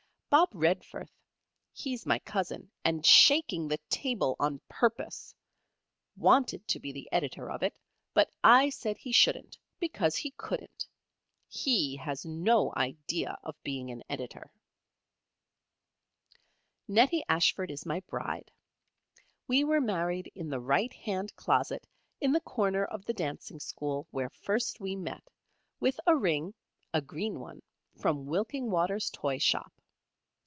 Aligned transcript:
Bob 0.33 0.49
Redforth 0.53 1.09
(he's 1.73 2.05
my 2.05 2.17
cousin, 2.19 2.71
and 2.85 3.05
shaking 3.05 3.67
the 3.67 3.79
table 3.89 4.37
on 4.39 4.61
purpose) 4.69 5.35
wanted 6.15 6.65
to 6.69 6.79
be 6.79 6.93
the 6.93 7.11
Editor 7.11 7.51
of 7.51 7.61
it, 7.63 7.77
but 8.13 8.31
I 8.41 8.69
said 8.69 8.95
he 8.97 9.11
shouldn't 9.11 9.57
because 9.77 10.15
he 10.15 10.31
couldn't. 10.37 10.87
He 11.49 11.97
has 11.97 12.25
no 12.25 12.71
idea 12.77 13.37
of 13.43 13.61
being 13.61 13.91
an 13.91 14.03
editor. 14.09 14.53
Nettie 16.87 17.25
Ashford 17.27 17.69
is 17.69 17.85
my 17.85 17.99
Bride. 18.07 18.49
We 19.49 19.65
were 19.65 19.81
married 19.81 20.31
in 20.33 20.47
the 20.49 20.61
right 20.61 20.93
hand 20.93 21.35
closet 21.35 21.85
in 22.21 22.31
the 22.31 22.39
corner 22.39 22.85
of 22.85 23.03
the 23.03 23.13
dancing 23.13 23.59
school 23.59 24.07
where 24.11 24.29
first 24.29 24.79
we 24.79 24.95
met, 24.95 25.27
with 25.81 25.99
a 26.07 26.15
ring 26.15 26.53
(a 26.93 27.01
green 27.01 27.41
one) 27.41 27.61
from 27.99 28.27
Wilkingwater's 28.27 29.09
toy 29.09 29.37
shop. 29.37 29.73